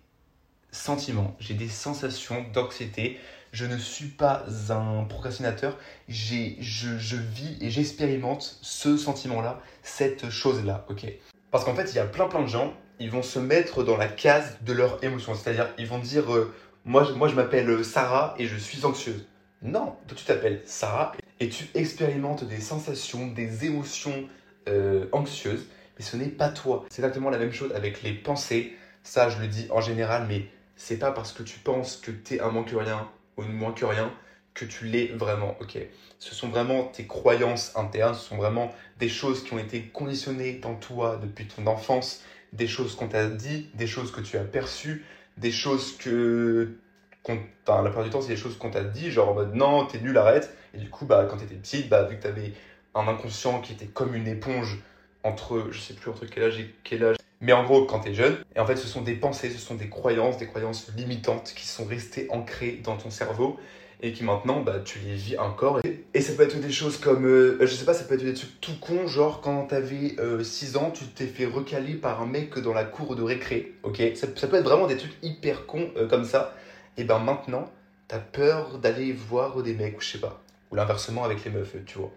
[0.71, 3.19] sentiments, j'ai des sensations d'anxiété,
[3.51, 10.85] je ne suis pas un procrastinateur, je, je vis et j'expérimente ce sentiment-là, cette chose-là,
[10.89, 11.05] ok.
[11.51, 13.97] Parce qu'en fait, il y a plein plein de gens, ils vont se mettre dans
[13.97, 16.53] la case de leur émotion, c'est-à-dire ils vont dire euh,
[16.85, 19.27] moi, moi je m'appelle Sarah et je suis anxieuse.
[19.61, 24.27] Non, toi tu t'appelles Sarah et tu expérimentes des sensations, des émotions
[24.69, 25.67] euh, anxieuses
[26.01, 26.85] ce n'est pas toi.
[26.89, 28.75] C'est exactement la même chose avec les pensées.
[29.03, 32.35] Ça, je le dis en général, mais c'est pas parce que tu penses que tu
[32.35, 34.11] es un moins que rien ou une moins que rien
[34.53, 35.77] que tu l'es vraiment, ok?
[36.19, 40.53] Ce sont vraiment tes croyances internes, ce sont vraiment des choses qui ont été conditionnées
[40.53, 42.21] dans toi depuis ton enfance,
[42.53, 45.05] des choses qu'on t'a dit, des choses que tu as perçues,
[45.37, 46.77] des choses que...
[47.23, 49.85] Enfin, la plupart du temps, c'est des choses qu'on t'a dit, genre en mode non,
[49.85, 50.55] t'es nul, arrête.
[50.73, 52.53] Et du coup, bah, quand t'étais petite, bah, vu que t'avais
[52.95, 54.79] un inconscient qui était comme une éponge
[55.23, 58.09] entre, je sais plus entre quel âge et quel âge, mais en gros quand tu
[58.09, 58.37] es jeune.
[58.55, 61.67] Et en fait, ce sont des pensées, ce sont des croyances, des croyances limitantes qui
[61.67, 63.59] sont restées ancrées dans ton cerveau
[64.03, 65.79] et qui maintenant, bah, tu les vis encore.
[66.13, 68.33] Et, ça peut être des choses comme, euh, je sais pas, ça peut être des
[68.33, 72.25] trucs tout cons, genre quand t'avais euh, 6 ans, tu t'es fait recaler par un
[72.25, 74.01] mec dans la cour de récré, ok?
[74.15, 76.55] Ça, peut être vraiment des trucs hyper cons euh, comme ça.
[76.97, 77.71] Et ben maintenant,
[78.07, 81.75] t'as peur d'aller voir des mecs, ou je sais pas, ou l'inversement avec les meufs,
[81.85, 82.11] tu vois.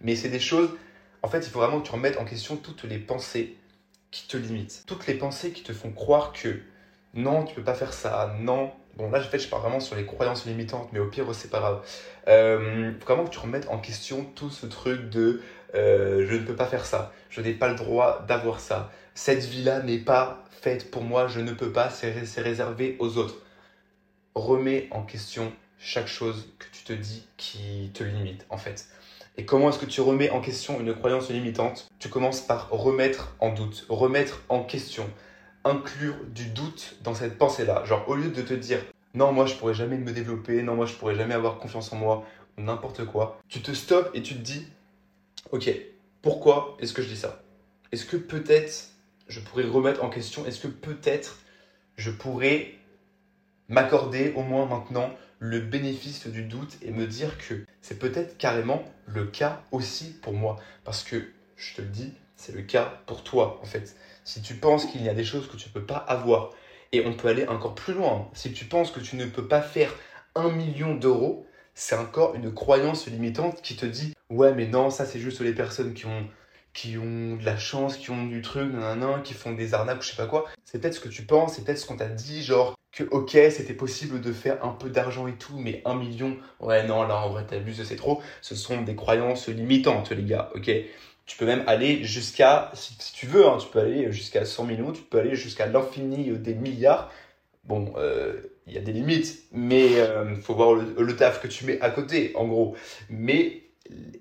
[0.00, 0.70] Mais c'est des choses
[1.22, 3.56] En fait, il faut vraiment que tu remettes en question toutes les pensées
[4.10, 4.84] qui te limitent.
[4.86, 6.60] Toutes les pensées qui te font croire que
[7.14, 8.72] non, tu peux pas faire ça, non.
[8.96, 11.50] Bon, là, en fait, je parle vraiment sur les croyances limitantes, mais au pire, c'est
[11.50, 11.82] pas grave.
[12.28, 15.42] Euh, faut vraiment que tu remettes en question tout ce truc de
[15.74, 19.44] euh, je ne peux pas faire ça, je n'ai pas le droit d'avoir ça, cette
[19.44, 23.36] vie-là n'est pas faite pour moi, je ne peux pas, c'est réservé aux autres.
[24.34, 28.88] Remets en question chaque chose que tu te dis qui te limite, en fait.
[29.38, 31.88] Et comment est-ce que tu remets en question une croyance limitante?
[31.98, 35.08] Tu commences par remettre en doute, remettre en question,
[35.64, 37.84] inclure du doute dans cette pensée-là.
[37.84, 38.80] Genre, au lieu de te dire
[39.14, 41.96] non, moi je pourrais jamais me développer, non, moi je pourrais jamais avoir confiance en
[41.96, 42.24] moi,
[42.58, 44.66] n'importe quoi, tu te stops et tu te dis
[45.50, 45.70] ok,
[46.22, 47.42] pourquoi est-ce que je dis ça?
[47.92, 48.90] Est-ce que peut-être
[49.28, 50.46] je pourrais remettre en question?
[50.46, 51.38] Est-ce que peut-être
[51.96, 52.74] je pourrais
[53.68, 58.84] m'accorder au moins maintenant le bénéfice du doute et me dire que c'est peut-être carrément
[59.06, 60.56] le cas aussi pour moi.
[60.84, 61.24] Parce que,
[61.56, 63.96] je te le dis, c'est le cas pour toi en fait.
[64.24, 66.50] Si tu penses qu'il y a des choses que tu ne peux pas avoir,
[66.92, 69.62] et on peut aller encore plus loin, si tu penses que tu ne peux pas
[69.62, 69.92] faire
[70.34, 75.04] un million d'euros, c'est encore une croyance limitante qui te dit ouais mais non ça
[75.04, 76.26] c'est juste les personnes qui ont
[76.72, 80.02] qui ont de la chance, qui ont du truc, nanana, qui font des arnaques ou
[80.02, 80.44] je sais pas quoi.
[80.64, 83.74] C'est peut-être ce que tu penses, c'est peut-être ce qu'on t'a dit, genre ok, c'était
[83.74, 87.30] possible de faire un peu d'argent et tout, mais un million, ouais non, là en
[87.30, 88.22] vrai t'abuses, c'est trop.
[88.40, 90.70] Ce sont des croyances limitantes, les gars, ok?
[91.26, 94.92] Tu peux même aller jusqu'à, si, tu veux, hein, tu peux aller jusqu'à 100 millions,
[94.92, 97.10] tu peux aller jusqu'à l'infini des milliards.
[97.64, 101.48] Bon, euh, il y a des limites, mais il euh, faut voir le, taf que
[101.48, 102.76] tu mets à côté, en gros.
[103.10, 103.62] Mais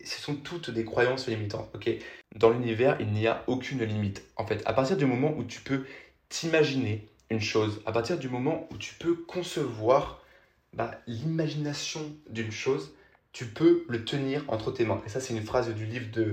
[0.04, 1.90] ce sont toutes des croyances limitantes, ok?
[2.36, 4.24] Dans l'univers, il n'y a aucune limite.
[4.36, 5.86] En fait, à partir du moment où tu peux
[6.30, 7.08] t'imaginer
[7.42, 10.22] chose, à partir du moment où tu peux concevoir
[10.74, 12.94] bah, l'imagination d'une chose,
[13.32, 15.02] tu peux le tenir entre tes mains.
[15.06, 16.32] Et ça, c'est une phrase du livre de,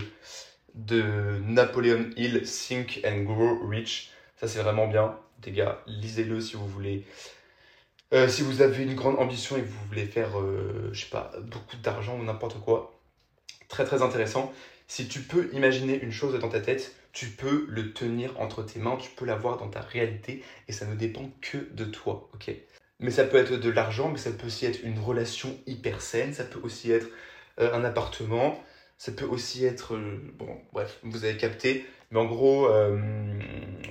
[0.75, 1.03] de
[1.47, 4.11] Napoleon Hill, Think and Grow Rich.
[4.37, 5.19] Ça, c'est vraiment bien.
[5.45, 7.05] Les gars, lisez-le si vous voulez.
[8.13, 11.33] Euh, si vous avez une grande ambition et vous voulez faire, euh, je sais pas,
[11.41, 13.01] beaucoup d'argent ou n'importe quoi,
[13.69, 14.53] très très intéressant.
[14.95, 18.79] Si tu peux imaginer une chose dans ta tête, tu peux le tenir entre tes
[18.79, 22.55] mains, tu peux l'avoir dans ta réalité et ça ne dépend que de toi, ok?
[23.01, 26.35] Mais ça peut être de l'argent, mais ça peut aussi être une relation hyper saine,
[26.35, 27.07] ça peut aussi être
[27.59, 28.63] euh, un appartement,
[28.99, 33.01] ça peut aussi être, euh, bon, bref, vous avez capté, mais en gros, euh,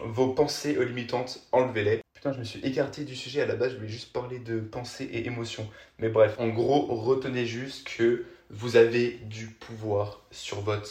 [0.05, 2.01] vos pensées limitantes, enlevez-les.
[2.13, 4.59] Putain, je me suis écarté du sujet à la base, je voulais juste parler de
[4.59, 5.67] pensées et émotions.
[5.97, 10.89] Mais bref, en gros, retenez juste que vous avez du pouvoir sur, votre,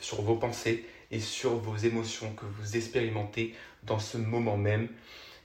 [0.00, 4.88] sur vos pensées et sur vos émotions que vous expérimentez dans ce moment même.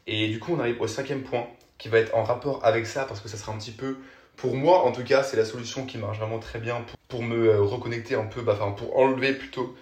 [0.08, 3.06] Et du coup, on arrive au cinquième point qui va être en rapport avec ça
[3.06, 3.98] parce que ça sera un petit peu,
[4.36, 7.50] pour moi en tout cas, c'est la solution qui marche vraiment très bien pour, me
[7.50, 9.76] euh, reconnecter un peu, bah, enfin pour enlever plutôt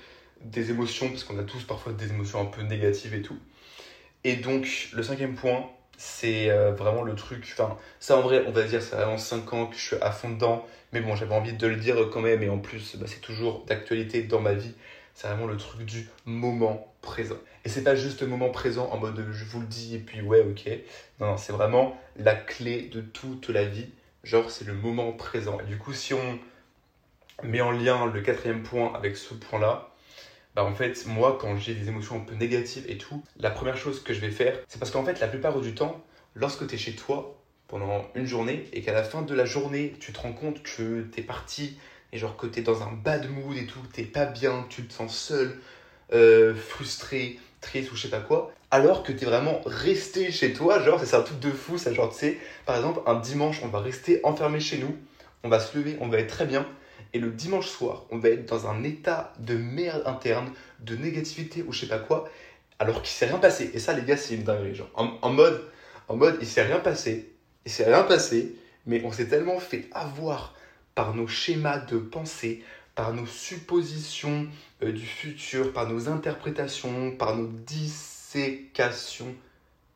[0.43, 3.37] des émotions parce qu'on a tous parfois des émotions un peu négatives et tout.
[4.23, 5.69] Et donc, le cinquième point,
[6.03, 7.47] c'est euh, vraiment le truc.
[7.53, 10.11] Enfin, ça en vrai, on va dire, c'est vraiment 5 ans que je suis à
[10.11, 10.65] fond dedans.
[10.93, 12.41] Mais bon, j'avais envie de le dire quand même.
[12.41, 14.73] Et en plus, bah, c'est toujours d'actualité dans ma vie.
[15.13, 17.37] C'est vraiment le truc du moment présent.
[17.65, 20.21] Et c'est pas juste le moment présent en mode je vous le dis et puis
[20.21, 20.71] ouais, ok.
[21.19, 23.89] Non, non c'est vraiment la clé de toute la vie.
[24.23, 25.59] Genre, c'est le moment présent.
[25.59, 26.39] Et du coup, si on
[27.43, 29.90] met en lien le quatrième point avec ce point-là,
[30.55, 33.77] bah en fait, moi, quand j'ai des émotions un peu négatives et tout, la première
[33.77, 36.03] chose que je vais faire, c'est parce qu'en fait, la plupart du temps,
[36.35, 37.37] lorsque tu es chez toi
[37.67, 41.03] pendant une journée et qu'à la fin de la journée, tu te rends compte que
[41.03, 41.77] tu es parti
[42.11, 44.85] et genre que tu es dans un bad mood et tout, t'es pas bien, tu
[44.85, 45.57] te sens seul,
[46.13, 50.51] euh, frustré, triste ou je sais pas quoi, alors que tu es vraiment resté chez
[50.51, 53.61] toi, genre c'est un truc de fou, ça genre tu sais, par exemple, un dimanche,
[53.63, 54.93] on va rester enfermé chez nous,
[55.43, 56.65] on va se lever, on va être très bien,
[57.13, 61.63] et le dimanche soir, on va être dans un état de merde interne, de négativité
[61.63, 62.29] ou je sais pas quoi,
[62.79, 63.71] alors qu'il s'est rien passé.
[63.73, 64.75] Et ça, les gars, c'est une dinguerie.
[64.75, 65.63] Genre, en, mode,
[66.07, 67.33] en mode, il s'est rien passé,
[67.65, 70.55] il s'est rien passé, mais on s'est tellement fait avoir
[70.95, 72.63] par nos schémas de pensée,
[72.95, 74.47] par nos suppositions
[74.83, 79.33] euh, du futur, par nos interprétations, par nos dissécations,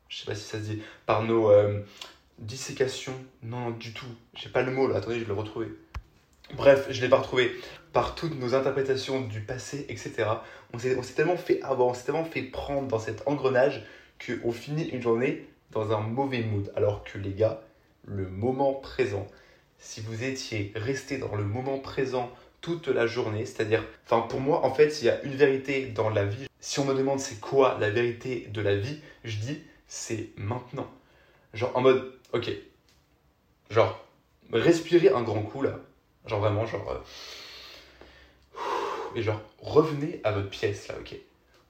[0.08, 1.80] je sais pas si ça se dit, par nos euh,
[2.38, 5.68] dissécations, non, du tout, j'ai pas le mot là, attendez, je vais le retrouver
[6.54, 7.50] Bref, je ne l'ai pas retrouvé
[7.92, 10.24] par toutes nos interprétations du passé, etc.
[10.72, 13.84] On s'est tellement fait avoir, on s'est tellement fait prendre dans cet engrenage
[14.24, 16.72] qu'on finit une journée dans un mauvais mood.
[16.76, 17.62] Alors que les gars,
[18.04, 19.26] le moment présent,
[19.78, 22.30] si vous étiez resté dans le moment présent
[22.60, 26.10] toute la journée, c'est-à-dire, enfin pour moi, en fait, il y a une vérité dans
[26.10, 26.46] la vie.
[26.60, 30.90] Si on me demande c'est quoi la vérité de la vie, je dis c'est maintenant.
[31.54, 32.50] Genre en mode, ok,
[33.70, 34.04] genre,
[34.52, 35.80] respirer un grand coup là,
[36.26, 36.90] Genre vraiment, genre.
[36.90, 36.98] Euh,
[39.14, 41.16] et genre, revenez à votre pièce là, ok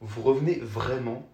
[0.01, 1.29] Vous revenez vraiment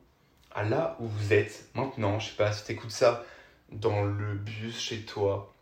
[0.55, 2.19] à là où vous êtes maintenant.
[2.19, 3.25] Je sais pas si t'écoutes ça
[3.71, 5.55] dans le bus, chez toi,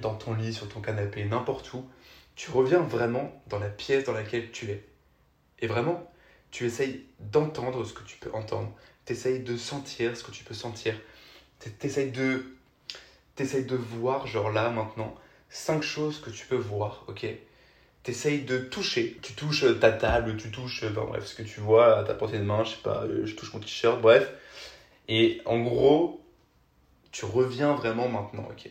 [0.00, 1.88] dans ton lit, sur ton canapé, n'importe où.
[2.36, 4.86] Tu reviens vraiment dans la pièce dans laquelle tu es.
[5.58, 6.10] Et vraiment,
[6.50, 8.72] tu essayes d'entendre ce que tu peux entendre.
[9.04, 10.94] Tu essayes de sentir ce que tu peux sentir.
[11.58, 12.44] Tu essayes de,
[13.38, 15.14] essayes de voir, genre là, maintenant,
[15.50, 17.26] cinq choses que tu peux voir, ok?
[18.02, 19.18] T'essayes de toucher.
[19.22, 22.38] Tu touches ta table, tu touches, enfin bref, ce que tu vois à ta portée
[22.38, 24.32] de main, je sais pas, euh, je touche mon t-shirt, bref.
[25.08, 26.24] Et en gros,
[27.12, 28.70] tu reviens vraiment maintenant, ok?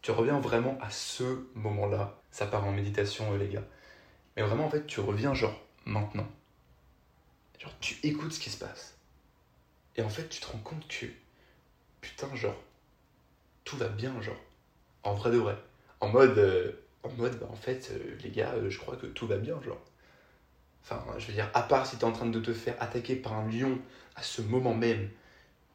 [0.00, 2.18] Tu reviens vraiment à ce moment-là.
[2.30, 3.64] Ça part en méditation, euh, les gars.
[4.36, 6.26] Mais vraiment, en fait, tu reviens genre maintenant.
[7.58, 8.96] Genre, tu écoutes ce qui se passe.
[9.96, 11.06] Et en fait, tu te rends compte que,
[12.00, 12.56] putain, genre,
[13.64, 14.40] tout va bien, genre.
[15.04, 15.56] En vrai de vrai.
[16.02, 16.72] En mode, euh,
[17.04, 19.62] en mode, bah, en fait, euh, les gars, euh, je crois que tout va bien,
[19.62, 19.80] genre.
[20.82, 23.34] Enfin, je veux dire, à part si t'es en train de te faire attaquer par
[23.34, 23.78] un lion
[24.16, 25.08] à ce moment même,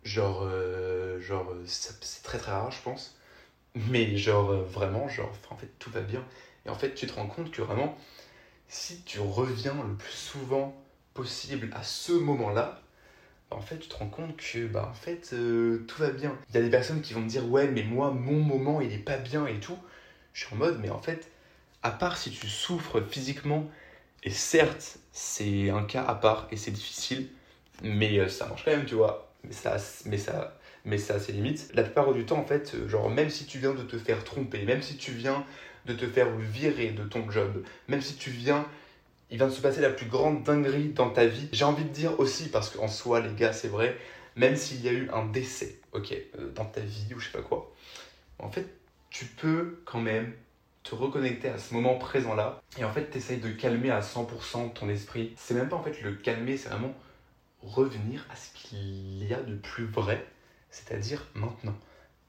[0.04, 0.46] genre,
[1.20, 3.18] genre c'est très très rare, je pense.
[3.90, 6.24] Mais genre, vraiment, genre, en fait, tout va bien.
[6.66, 7.98] Et en fait, tu te rends compte que vraiment,
[8.68, 10.76] si tu reviens le plus souvent
[11.14, 12.82] possible à ce moment-là,
[13.50, 15.34] bah, en fait, tu te rends compte que bah, en fait,
[15.88, 16.38] tout va bien.
[16.50, 18.92] Il y a des personnes qui vont me dire Ouais, mais moi, mon moment, il
[18.94, 19.78] est pas bien et tout.
[20.38, 21.32] Je suis en mode Mais en fait,
[21.82, 23.68] à part si tu souffres physiquement,
[24.24, 27.28] et certes, c'est un cas à part et c'est difficile,
[27.82, 29.32] mais euh, ça marche quand même, tu vois.
[29.44, 31.72] Mais ça, mais ça, mais ça a ses limites.
[31.74, 34.24] La plupart du temps, en fait, euh, genre, même si tu viens de te faire
[34.24, 35.44] tromper, même si tu viens
[35.88, 38.68] de te faire virer de ton job, même si tu viens
[39.32, 41.50] il vient de se passer la plus grande dinguerie dans ta vie.
[41.52, 43.98] J'ai envie de dire aussi, parce qu'en soi, les gars, c'est vrai,
[44.36, 47.32] même s'il y a eu un décès, ok, euh, dans ta vie ou je sais
[47.32, 47.74] pas quoi,
[48.40, 48.68] en fait,
[49.18, 50.34] tu peux quand même
[50.84, 52.62] te reconnecter à ce moment présent-là.
[52.78, 55.34] Et en fait, tu essayes de calmer à 100% ton esprit.
[55.36, 56.94] C'est même pas en fait le calmer, c'est vraiment
[57.62, 60.26] revenir à ce qu'il y a de plus vrai,
[60.70, 61.76] c'est-à-dire maintenant.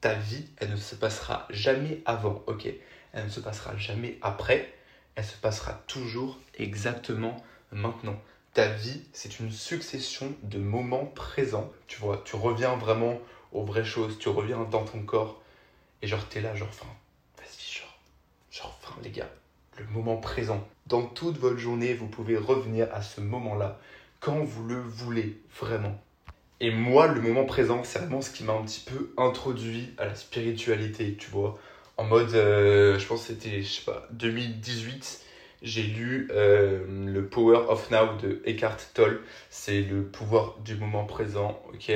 [0.01, 2.67] Ta vie, elle ne se passera jamais avant, ok?
[3.13, 4.73] Elle ne se passera jamais après
[5.19, 8.17] elle se passera toujours exactement maintenant.
[8.53, 11.69] Ta vie, c'est une succession de moments présents.
[11.87, 13.19] Tu vois, tu reviens vraiment
[13.51, 15.41] aux vraies choses, tu reviens dans ton corps.
[16.01, 16.87] Et genre, t'es là, genre, enfin,
[17.37, 17.99] vas-y, genre,
[18.51, 19.29] genre, les gars,
[19.77, 20.65] le moment présent.
[20.87, 23.79] Dans toute votre journée, vous pouvez revenir à ce moment-là,
[24.19, 25.99] quand vous le voulez, vraiment.
[26.61, 30.05] Et moi, le moment présent, c'est vraiment ce qui m'a un petit peu introduit à
[30.05, 31.59] la spiritualité, tu vois
[31.99, 35.19] en mode, euh, je pense que c'était, je sais pas, 2018,
[35.61, 39.21] j'ai lu euh, le Power of Now de Eckhart Tolle.
[39.49, 41.91] C'est le pouvoir du moment présent, ok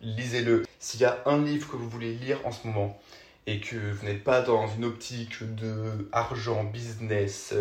[0.00, 0.62] Lisez-le.
[0.78, 3.00] S'il y a un livre que vous voulez lire en ce moment
[3.46, 7.54] et que vous n'êtes pas dans une optique de argent, business,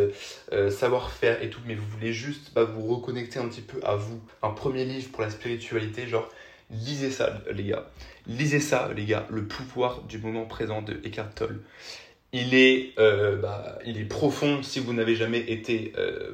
[0.52, 3.96] euh, savoir-faire et tout, mais vous voulez juste bah, vous reconnecter un petit peu à
[3.96, 6.30] vous, un premier livre pour la spiritualité, genre
[6.72, 7.86] Lisez ça, les gars.
[8.28, 9.28] Lisez ça, les gars.
[9.30, 11.62] Le pouvoir du moment présent de Eckhart Tolle.
[12.32, 16.32] Il est, euh, bah, il est profond si vous n'avez jamais été euh,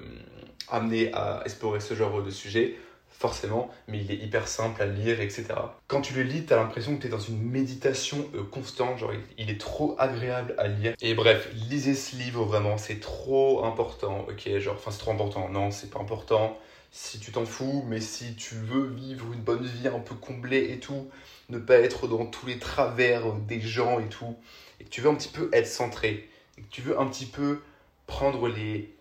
[0.70, 2.76] amené à explorer ce genre de sujet,
[3.18, 5.46] forcément, mais il est hyper simple à lire, etc.
[5.88, 9.00] Quand tu le lis, tu as l'impression que tu es dans une méditation euh, constante,
[9.00, 10.94] genre il, est trop agréable à lire.
[11.02, 15.50] Et bref, lisez ce livre vraiment, c'est trop important, ok, genre, enfin c'est trop important,
[15.50, 16.58] non, c'est pas important
[16.92, 20.72] si tu t'en fous, mais si tu veux vivre une bonne vie un peu comblée
[20.72, 21.10] et tout,
[21.50, 24.36] ne pas être dans tous les travers des gens et tout,
[24.80, 27.26] et que tu veux un petit peu être centré, et que tu veux un petit
[27.26, 27.62] peu
[28.06, 28.94] prendre les...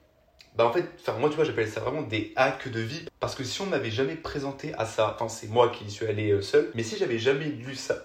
[0.57, 0.89] Bah en fait,
[1.19, 3.91] moi tu vois j'appelle ça vraiment des hacks de vie, parce que si on m'avait
[3.91, 6.97] jamais présenté à ça, enfin c'est moi qui y suis allé euh, seul, mais si
[6.97, 7.97] j'avais jamais lu ça,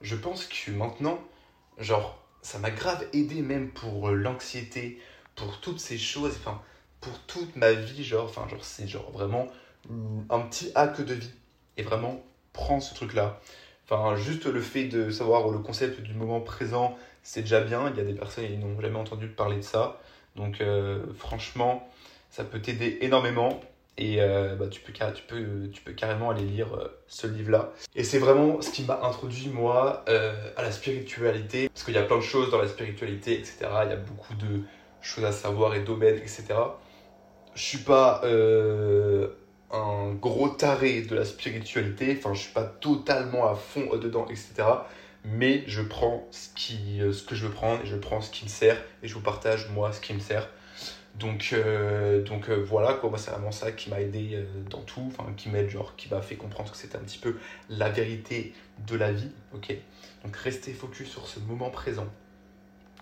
[0.00, 1.18] je pense que maintenant,
[1.78, 5.00] genre, ça m'a grave aidé même pour euh, l'anxiété,
[5.36, 6.60] pour toutes ces choses, enfin
[7.00, 9.48] pour toute ma vie, genre, enfin, genre, c'est genre vraiment
[10.30, 11.30] un petit hack de vie.
[11.76, 13.40] Et vraiment, prends ce truc-là.
[13.84, 17.90] Enfin, juste le fait de savoir le concept du moment présent, c'est déjà bien.
[17.90, 20.00] Il y a des personnes qui n'ont jamais entendu parler de ça.
[20.36, 21.88] Donc, euh, franchement,
[22.30, 23.60] ça peut t'aider énormément.
[23.96, 27.72] Et euh, bah, tu, peux, tu, peux, tu peux carrément aller lire euh, ce livre-là.
[27.94, 31.68] Et c'est vraiment ce qui m'a introduit, moi, à la spiritualité.
[31.68, 33.58] Parce qu'il y a plein de choses dans la spiritualité, etc.
[33.84, 34.62] Il y a beaucoup de
[35.00, 36.54] choses à savoir et domaines, etc
[37.56, 38.22] je suis pas
[39.74, 44.64] un gros taré de la spiritualité, enfin je suis pas totalement à fond dedans, etc.
[45.24, 48.44] Mais je prends ce, qui, euh, que je veux prendre et je prends ce qui
[48.44, 50.48] me sert et je vous partage moi ce qui me sert.
[51.14, 55.32] Donc, euh, donc voilà, quoi, moi c'est vraiment ça qui m'a aidé dans tout, enfin
[55.36, 57.36] qui m'aide, genre qui m'a fait comprendre que c'était un petit peu
[57.68, 58.52] la vérité
[58.86, 59.76] de la vie, ok?
[60.24, 62.08] Donc restez focus sur ce moment présent.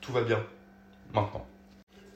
[0.03, 0.45] Tout va bien,
[1.15, 1.47] maintenant.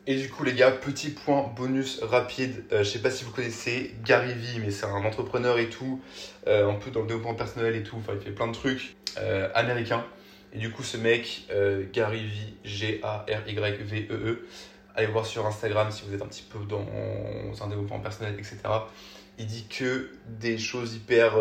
[0.08, 2.64] Et du coup, les gars, petit point bonus rapide.
[2.70, 6.00] Euh, je sais pas si vous connaissez Gary Vee, mais c'est un entrepreneur et tout,
[6.46, 7.96] euh, un peu dans le développement personnel et tout.
[7.96, 10.04] Enfin, il fait plein de trucs euh, américains.
[10.52, 11.48] Et du coup, ce mec,
[11.92, 14.46] Gary Vee, G-A-R-Y-V-E-E, e,
[14.94, 16.86] allez voir sur Instagram si vous êtes un petit peu dans
[17.62, 18.58] un développement personnel, etc.
[19.38, 21.34] Il dit que des choses hyper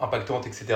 [0.00, 0.74] impactantes, etc.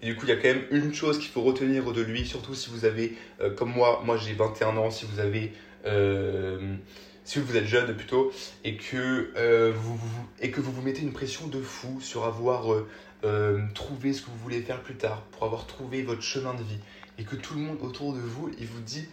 [0.00, 2.24] Et du coup, il y a quand même une chose qu'il faut retenir de lui,
[2.24, 3.16] surtout si vous avez,
[3.56, 5.67] comme moi, moi j'ai 21 ans, si vous avez euh,
[7.28, 8.32] si vous êtes jeune plutôt,
[8.64, 10.00] et que, euh, vous,
[10.40, 12.72] et que vous vous mettez une pression de fou sur avoir
[13.22, 16.62] euh, trouvé ce que vous voulez faire plus tard, pour avoir trouvé votre chemin de
[16.62, 16.78] vie,
[17.18, 19.06] et que tout le monde autour de vous, il vous dit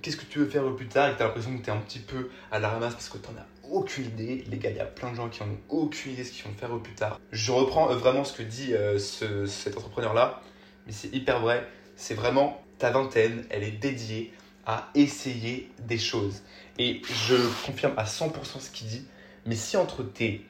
[0.00, 1.72] qu'est-ce que tu veux faire plus tard, et que tu as l'impression que tu es
[1.72, 4.44] un petit peu à la ramasse parce que tu n'en as aucune idée.
[4.48, 6.44] Les gars, il y a plein de gens qui en ont aucune idée ce qu'ils
[6.44, 7.18] vont faire au plus tard.
[7.32, 10.42] Je reprends vraiment ce que dit ce, cet entrepreneur-là,
[10.86, 11.66] mais c'est hyper vrai.
[11.96, 14.32] C'est vraiment ta vingtaine, elle est dédiée
[14.68, 16.42] à essayer des choses.
[16.78, 17.34] Et je
[17.66, 19.04] confirme à 100% ce qu'il dit.
[19.46, 20.46] Mais si entre tes...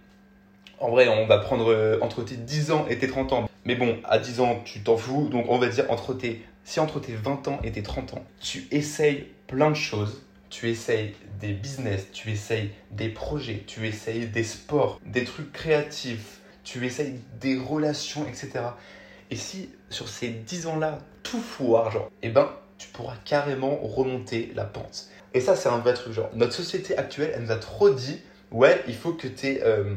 [0.81, 3.49] En vrai, on va prendre euh, entre tes 10 ans et tes 30 ans.
[3.65, 5.29] Mais bon, à 10 ans, tu t'en fous.
[5.29, 6.45] Donc on va dire entre tes...
[6.65, 10.69] Si entre tes 20 ans et tes 30 ans, tu essayes plein de choses, tu
[10.69, 16.85] essayes des business, tu essayes des projets, tu essayes des sports, des trucs créatifs, tu
[16.85, 18.51] essayes des relations, etc.
[19.31, 24.53] Et si sur ces 10 ans-là, tout foire, genre, eh ben, tu pourras carrément remonter
[24.55, 25.09] la pente.
[25.35, 26.13] Et ça, c'est un vrai truc.
[26.13, 29.59] Genre, notre société actuelle, elle nous a trop dit ouais, il faut que tu.
[29.63, 29.95] Euh,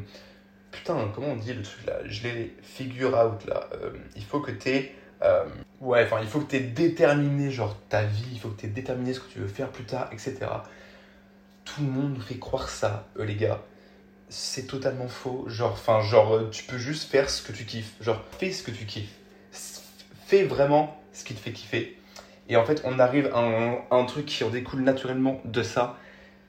[0.71, 3.69] putain, comment on dit le truc là Je l'ai figure out là.
[3.73, 4.89] Euh, il faut que tu.
[5.23, 5.45] Euh,
[5.79, 9.13] ouais, enfin, il faut que tu déterminé genre ta vie, il faut que tu déterminé
[9.13, 10.37] ce que tu veux faire plus tard, etc.
[11.63, 13.61] Tout le monde fait croire ça, les gars.
[14.29, 15.45] C'est totalement faux.
[15.47, 17.93] Genre, enfin, genre, tu peux juste faire ce que tu kiffes.
[18.01, 19.13] Genre, fais ce que tu kiffes.
[20.25, 22.00] Fais vraiment ce qui te fait kiffer.
[22.49, 23.39] Et en fait, on arrive à
[23.91, 25.97] un, truc qui en découle naturellement de ça,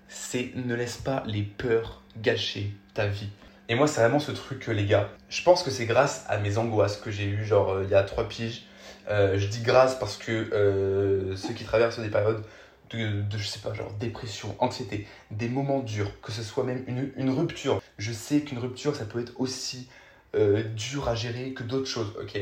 [0.08, 3.28] c'est ne laisse pas les peurs gâcher ta vie.
[3.68, 5.08] Et moi, c'est vraiment ce truc, les gars.
[5.28, 7.94] Je pense que c'est grâce à mes angoisses que j'ai eues, genre, euh, il y
[7.94, 8.64] a trois piges.
[9.08, 12.44] Euh, je dis grâce parce que euh, ceux qui traversent des périodes
[12.90, 17.10] de, je sais pas, genre dépression, anxiété, des moments durs, que ce soit même une,
[17.16, 17.80] une rupture.
[17.96, 19.88] Je sais qu'une rupture, ça peut être aussi
[20.76, 22.38] dur à gérer que d'autres choses, ok?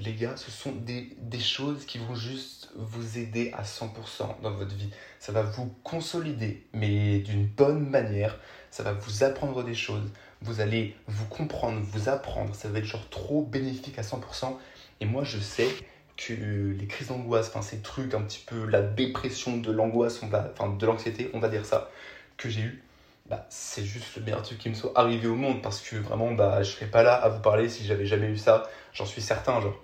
[0.00, 4.74] Les gars, ce sont des, choses qui vont juste vous aider à 100% dans votre
[4.74, 4.90] vie.
[5.18, 8.38] Ça va vous consolider, mais d'une bonne manière.
[8.70, 10.10] Ça va vous apprendre des choses.
[10.42, 12.54] Vous allez vous comprendre, vous apprendre.
[12.54, 14.56] Ça va être genre trop bénéfique à 100%.
[15.00, 15.68] Et moi, je sais
[16.16, 20.68] que les crises d'angoisse, enfin ces trucs un petit peu, la dépression de l'angoisse, enfin
[20.68, 21.90] de l'anxiété, on va dire ça,
[22.36, 22.82] que j'ai eu,
[23.30, 26.32] bah, c'est juste le meilleur truc qui me soit arrivé au monde parce que vraiment,
[26.32, 28.68] bah, je serais pas là à vous parler si j'avais jamais eu ça.
[28.92, 29.80] J'en suis certain, genre.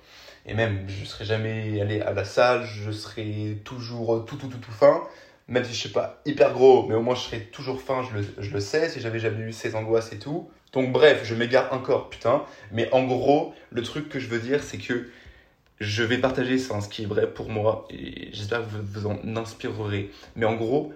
[0.47, 4.59] Et même, je serais jamais allé à la salle, je serais toujours tout, tout, tout,
[4.59, 5.03] tout fin.
[5.49, 8.19] Même si je suis pas hyper gros, mais au moins je serais toujours fin, je
[8.19, 10.51] le, je le sais, si j'avais jamais eu ces angoisses et tout.
[10.73, 12.43] Donc bref, je m'égare encore, putain.
[12.73, 15.09] Mais en gros, le truc que je veux dire, c'est que
[15.81, 19.37] je vais partager ça, ce qui est vrai pour moi, et j'espère que vous en
[19.37, 20.11] inspirerez.
[20.35, 20.93] Mais en gros,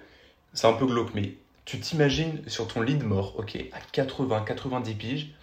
[0.53, 1.35] c'est un peu glauque, mais
[1.65, 5.35] tu t'imagines sur ton lit de mort, ok, à 80, 90 piges,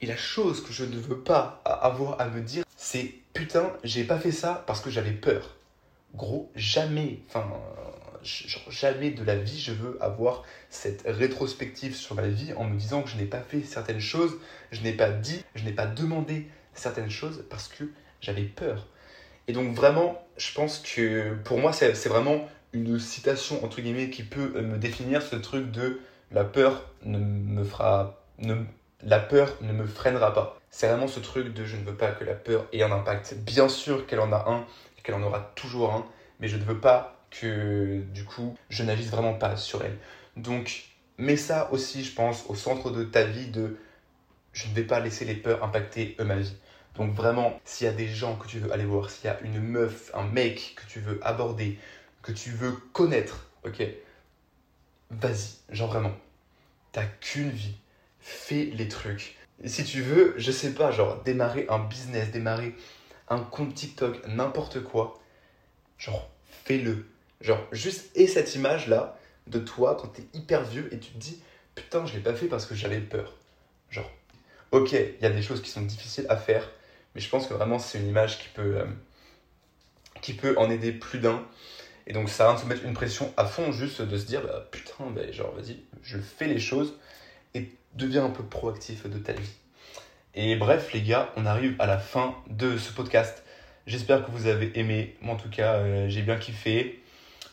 [0.00, 4.02] et la chose que je ne veux pas avoir à me dire, c'est putain, j'ai
[4.04, 5.56] pas fait ça parce que j'avais peur.
[6.14, 7.44] Gros, jamais, enfin,
[8.22, 13.02] jamais de la vie je veux avoir cette rétrospective sur ma vie en me disant
[13.02, 14.38] que je n'ai pas fait certaines choses,
[14.70, 17.84] je n'ai pas dit, je n'ai pas demandé certaines choses parce que
[18.22, 18.86] j'avais peur.
[19.48, 24.22] Et donc vraiment, je pense que pour moi, c'est vraiment une citation entre guillemets qui
[24.22, 26.00] peut me définir ce truc de
[26.32, 28.54] la peur ne me fera ne,
[29.02, 30.57] la peur ne me freinera pas.
[30.70, 33.34] C'est vraiment ce truc de je ne veux pas que la peur ait un impact.
[33.38, 34.66] Bien sûr qu'elle en a un
[34.98, 36.06] et qu'elle en aura toujours un,
[36.40, 39.98] mais je ne veux pas que du coup je n'agisse vraiment pas sur elle.
[40.36, 40.84] Donc
[41.18, 43.76] mets ça aussi, je pense, au centre de ta vie de
[44.52, 46.54] je ne vais pas laisser les peurs impacter ma vie.
[46.96, 49.40] Donc vraiment, s'il y a des gens que tu veux aller voir, s'il y a
[49.42, 51.78] une meuf, un mec que tu veux aborder,
[52.22, 53.82] que tu veux connaître, ok,
[55.10, 56.12] vas-y, genre vraiment,
[56.92, 57.76] t'as qu'une vie
[58.20, 59.37] fais les trucs.
[59.64, 62.74] Si tu veux, je sais pas, genre démarrer un business, démarrer
[63.28, 65.20] un compte TikTok, n'importe quoi,
[65.98, 66.30] genre
[66.64, 67.06] fais-le.
[67.40, 71.18] Genre juste et cette image là de toi quand t'es hyper vieux et tu te
[71.18, 71.40] dis
[71.76, 73.34] putain je l'ai pas fait parce que j'avais peur.
[73.90, 74.10] Genre
[74.72, 76.68] ok, il y a des choses qui sont difficiles à faire,
[77.14, 78.86] mais je pense que vraiment c'est une image qui peut, euh,
[80.20, 81.46] qui peut en aider plus d'un.
[82.06, 84.42] Et donc ça va de se mettre une pression à fond, juste de se dire
[84.42, 86.94] bah, putain, bah, genre vas-y, je fais les choses
[87.54, 89.50] et deviens un peu proactif de ta vie.
[90.34, 93.42] Et bref, les gars, on arrive à la fin de ce podcast.
[93.86, 95.16] J'espère que vous avez aimé.
[95.20, 97.02] Moi, en tout cas, euh, j'ai bien kiffé.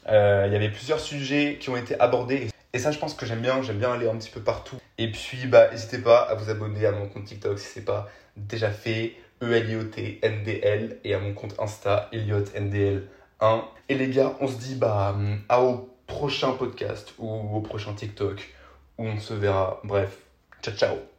[0.07, 2.49] Euh, Il y avait plusieurs sujets qui ont été abordés.
[2.73, 3.61] Et ça, je pense que j'aime bien.
[3.61, 4.77] J'aime bien aller un petit peu partout.
[4.97, 8.09] Et puis, bah, n'hésitez pas à vous abonner à mon compte TikTok si c'est pas
[8.35, 9.15] déjà fait.
[9.41, 10.99] E E-L-I-O-T-N-D-L.
[11.03, 13.63] Et à mon compte Insta, EliotNDL1.
[13.89, 15.15] Et les gars, on se dit bah,
[15.49, 18.53] à au prochain podcast ou au prochain TikTok
[18.97, 19.79] où on se verra.
[19.83, 20.17] Bref,
[20.65, 21.14] ciao ciao